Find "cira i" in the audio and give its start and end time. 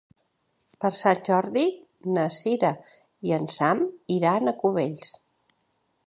2.37-3.35